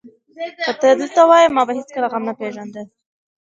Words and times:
که 0.65 0.71
ته 0.81 0.89
دلته 0.99 1.21
وای، 1.29 1.45
ما 1.55 1.61
به 1.67 1.73
هېڅکله 1.79 2.07
غم 2.11 2.23
نه 2.29 2.33
پېژانده. 2.39 2.81